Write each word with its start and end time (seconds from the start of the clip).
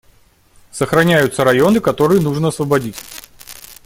Сохраняются 0.71 1.43
районы, 1.43 1.79
которые 1.79 2.21
нужно 2.21 2.47
освободить. 2.47 2.95